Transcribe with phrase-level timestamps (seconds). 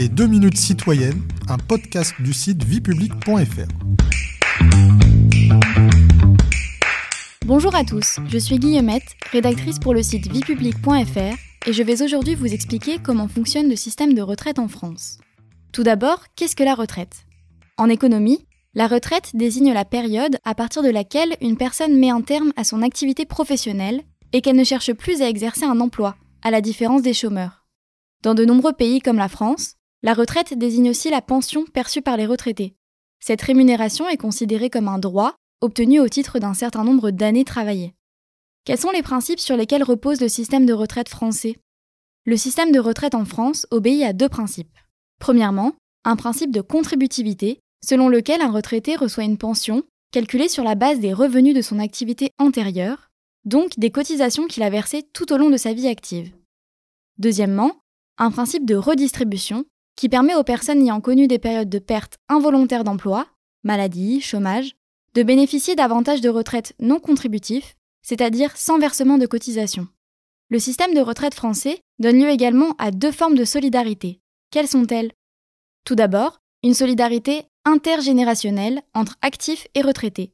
[0.00, 3.68] Les 2 minutes citoyennes, un podcast du site viepublic.fr.
[7.44, 11.36] Bonjour à tous, je suis Guillemette, rédactrice pour le site viepublic.fr
[11.66, 15.18] et je vais aujourd'hui vous expliquer comment fonctionne le système de retraite en France.
[15.70, 17.26] Tout d'abord, qu'est-ce que la retraite?
[17.76, 22.22] En économie, la retraite désigne la période à partir de laquelle une personne met un
[22.22, 24.00] terme à son activité professionnelle
[24.32, 27.66] et qu'elle ne cherche plus à exercer un emploi, à la différence des chômeurs.
[28.22, 32.16] Dans de nombreux pays comme la France, la retraite désigne aussi la pension perçue par
[32.16, 32.74] les retraités.
[33.20, 37.94] Cette rémunération est considérée comme un droit obtenu au titre d'un certain nombre d'années travaillées.
[38.64, 41.56] Quels sont les principes sur lesquels repose le système de retraite français?
[42.24, 44.76] Le système de retraite en France obéit à deux principes.
[45.18, 50.74] Premièrement, un principe de contributivité, selon lequel un retraité reçoit une pension calculée sur la
[50.74, 53.10] base des revenus de son activité antérieure,
[53.44, 56.32] donc des cotisations qu'il a versées tout au long de sa vie active.
[57.18, 57.80] Deuxièmement,
[58.18, 59.64] un principe de redistribution
[59.96, 63.26] qui permet aux personnes ayant connu des périodes de perte involontaire d'emploi,
[63.64, 64.76] maladie, chômage,
[65.14, 69.88] de bénéficier d'avantages de retraite non contributifs, c'est-à-dire sans versement de cotisation.
[70.48, 74.20] Le système de retraite français donne lieu également à deux formes de solidarité.
[74.50, 75.12] Quelles sont-elles?
[75.84, 80.32] Tout d'abord, une solidarité intergénérationnelle entre actifs et retraités,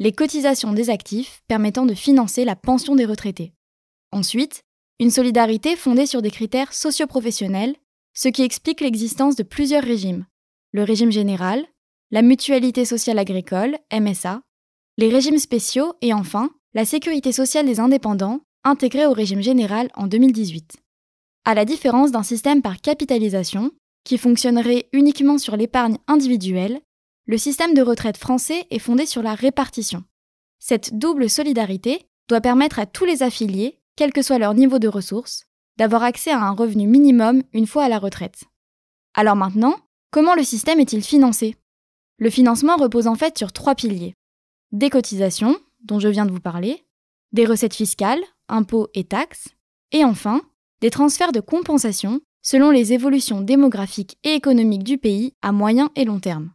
[0.00, 3.52] les cotisations des actifs permettant de financer la pension des retraités.
[4.10, 4.64] Ensuite,
[4.98, 7.76] une solidarité fondée sur des critères socioprofessionnels,
[8.14, 10.26] ce qui explique l'existence de plusieurs régimes.
[10.72, 11.64] Le régime général,
[12.10, 14.40] la mutualité sociale agricole, MSA,
[14.96, 20.06] les régimes spéciaux et enfin la sécurité sociale des indépendants, intégrée au régime général en
[20.06, 20.76] 2018.
[21.44, 23.70] À la différence d'un système par capitalisation,
[24.04, 26.80] qui fonctionnerait uniquement sur l'épargne individuelle,
[27.26, 30.04] le système de retraite français est fondé sur la répartition.
[30.58, 34.88] Cette double solidarité doit permettre à tous les affiliés, quel que soit leur niveau de
[34.88, 38.44] ressources, d'avoir accès à un revenu minimum une fois à la retraite.
[39.14, 39.76] Alors maintenant,
[40.10, 41.56] comment le système est-il financé?
[42.18, 44.14] Le financement repose en fait sur trois piliers.
[44.72, 46.84] Des cotisations, dont je viens de vous parler,
[47.32, 49.48] des recettes fiscales, impôts et taxes,
[49.92, 50.40] et enfin,
[50.80, 56.04] des transferts de compensation selon les évolutions démographiques et économiques du pays à moyen et
[56.04, 56.52] long terme.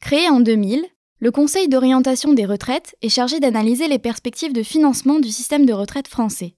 [0.00, 0.84] Créé en 2000,
[1.18, 5.72] le Conseil d'orientation des retraites est chargé d'analyser les perspectives de financement du système de
[5.72, 6.56] retraite français.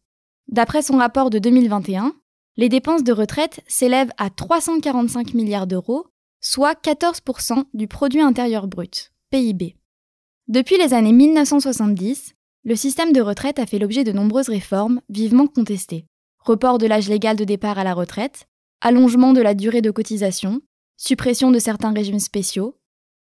[0.49, 2.15] D'après son rapport de 2021,
[2.57, 6.07] les dépenses de retraite s'élèvent à 345 milliards d'euros,
[6.41, 9.77] soit 14% du produit intérieur brut, PIB.
[10.49, 12.35] Depuis les années 1970,
[12.65, 16.07] le système de retraite a fait l'objet de nombreuses réformes vivement contestées.
[16.39, 18.47] Report de l'âge légal de départ à la retraite,
[18.81, 20.61] allongement de la durée de cotisation,
[20.97, 22.77] suppression de certains régimes spéciaux.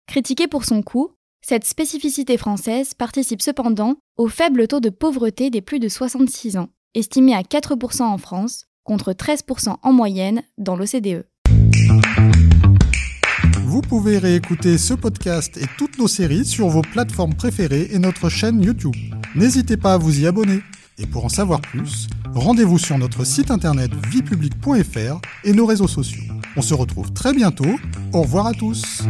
[0.07, 5.61] Critiquée pour son coût, cette spécificité française participe cependant au faible taux de pauvreté des
[5.61, 11.27] plus de 66 ans, estimé à 4% en France, contre 13% en moyenne dans l'OCDE.
[13.65, 18.29] Vous pouvez réécouter ce podcast et toutes nos séries sur vos plateformes préférées et notre
[18.29, 18.97] chaîne YouTube.
[19.37, 20.61] N'hésitez pas à vous y abonner.
[20.99, 26.23] Et pour en savoir plus, rendez-vous sur notre site internet viepublic.fr et nos réseaux sociaux.
[26.57, 27.79] On se retrouve très bientôt.
[28.13, 29.03] Au revoir à tous.